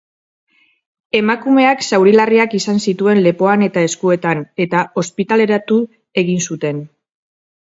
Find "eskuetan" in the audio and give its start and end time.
3.91-4.43